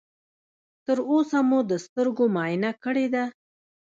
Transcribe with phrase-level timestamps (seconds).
[0.85, 3.23] تر اوسه مو د سترګو معاینه کړې ده؟